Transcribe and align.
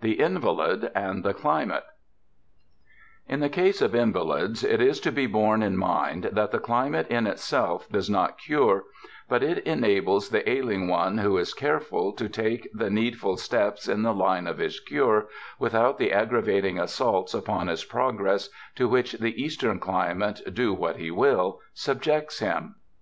The 0.00 0.18
Invalid 0.18 0.90
anp 0.96 1.24
the 1.24 1.34
Climate 1.34 1.84
In 3.28 3.40
the 3.40 3.50
case 3.50 3.82
of 3.82 3.94
invalids, 3.94 4.64
it 4.64 4.80
is 4.80 4.98
to 5.00 5.12
be 5.12 5.26
borne 5.26 5.62
in 5.62 5.76
mind 5.76 6.30
that 6.32 6.52
the 6.52 6.58
climate 6.58 7.06
in 7.08 7.26
itself 7.26 7.86
does 7.92 8.08
not 8.08 8.38
cure, 8.38 8.84
but 9.28 9.42
it 9.42 9.62
en 9.68 9.82
ables 9.82 10.30
the 10.30 10.48
ailing 10.48 10.88
one 10.88 11.18
who 11.18 11.36
is 11.36 11.52
careful, 11.52 12.14
to 12.14 12.30
take 12.30 12.66
the 12.72 12.88
need 12.88 13.18
ful 13.18 13.36
steps 13.36 13.86
in 13.86 14.00
the 14.00 14.14
line 14.14 14.46
of 14.46 14.56
his 14.56 14.80
cure, 14.80 15.26
without 15.58 15.98
the 15.98 16.14
ag 16.14 16.30
gravating 16.30 16.78
assaults 16.80 17.34
upon 17.34 17.66
his 17.66 17.84
progress 17.84 18.48
to 18.76 18.88
which 18.88 19.12
the 19.12 19.38
Eastern 19.42 19.78
climate, 19.78 20.40
do 20.54 20.72
what 20.72 20.96
he 20.96 21.10
will, 21.10 21.60
subjects 21.74 22.38
him. 22.38 22.76